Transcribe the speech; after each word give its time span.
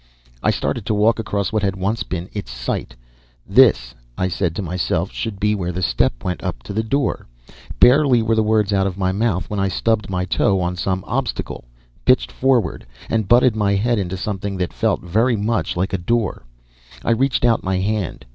I 0.41 0.49
started 0.49 0.83
to 0.87 0.95
walk 0.95 1.19
across 1.19 1.51
what 1.51 1.61
had 1.61 1.75
once 1.75 2.01
been 2.01 2.27
its 2.33 2.49
site. 2.51 2.95
"This," 3.45 3.93
I 4.17 4.29
said 4.29 4.55
to 4.55 4.63
myself, 4.63 5.11
"should 5.11 5.39
be 5.39 5.53
where 5.53 5.71
the 5.71 5.83
step 5.83 6.23
went 6.23 6.43
up 6.43 6.63
to 6.63 6.73
the 6.73 6.81
door." 6.81 7.27
Barely 7.79 8.23
were 8.23 8.33
the 8.33 8.41
words 8.41 8.73
out 8.73 8.87
of 8.87 8.97
my 8.97 9.11
mouth 9.11 9.47
when 9.47 9.59
I 9.59 9.67
stubbed 9.67 10.09
my 10.09 10.25
toe 10.25 10.59
on 10.59 10.75
some 10.75 11.03
obstacle, 11.05 11.65
pitched 12.03 12.31
forward, 12.31 12.87
and 13.11 13.27
butted 13.27 13.55
my 13.55 13.75
head 13.75 13.99
into 13.99 14.17
something 14.17 14.57
that 14.57 14.73
FELT 14.73 15.03
very 15.03 15.35
much 15.35 15.77
like 15.77 15.93
a 15.93 15.99
door. 15.99 16.45
I 17.05 17.11
reached 17.11 17.45
out 17.45 17.63
my 17.63 17.77
hand. 17.77 18.25